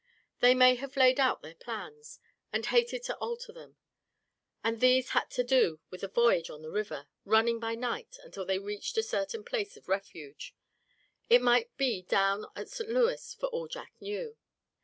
They 0.39 0.55
may 0.55 0.73
have 0.77 0.97
laid 0.97 1.19
out 1.19 1.43
their 1.43 1.53
plans, 1.53 2.19
and 2.51 2.65
hated 2.65 3.03
to 3.03 3.15
alter 3.17 3.53
them; 3.53 3.77
and 4.63 4.79
these 4.81 5.09
had 5.09 5.29
to 5.29 5.43
do 5.43 5.79
with 5.91 6.01
a 6.03 6.07
voyage 6.07 6.49
on 6.49 6.63
the 6.63 6.71
river, 6.71 7.07
running 7.23 7.59
by 7.59 7.75
night, 7.75 8.17
until 8.23 8.43
they 8.43 8.57
reached 8.57 8.97
a 8.97 9.03
certain 9.03 9.43
place 9.43 9.77
of 9.77 9.87
refuge; 9.87 10.55
it 11.29 11.43
might 11.43 11.77
be 11.77 12.01
down 12.01 12.47
at 12.55 12.67
St. 12.67 12.89
Louis, 12.89 13.31
for 13.35 13.45
all 13.49 13.67
Jack 13.67 13.93
knew. 14.01 14.35